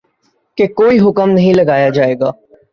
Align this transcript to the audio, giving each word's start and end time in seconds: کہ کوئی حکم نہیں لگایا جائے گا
کہ 0.57 0.67
کوئی 0.75 0.99
حکم 0.99 1.29
نہیں 1.31 1.53
لگایا 1.53 1.89
جائے 1.89 2.15
گا 2.19 2.31